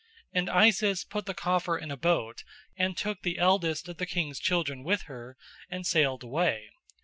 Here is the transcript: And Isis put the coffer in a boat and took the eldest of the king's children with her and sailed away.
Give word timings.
And 0.33 0.49
Isis 0.49 1.03
put 1.03 1.27
the 1.27 1.35
coffer 1.35 1.77
in 1.77 1.91
a 1.91 1.95
boat 1.95 2.43
and 2.75 2.97
took 2.97 3.21
the 3.21 3.37
eldest 3.37 3.87
of 3.87 3.97
the 3.97 4.07
king's 4.07 4.39
children 4.39 4.83
with 4.83 5.03
her 5.03 5.37
and 5.69 5.85
sailed 5.85 6.23
away. 6.23 6.71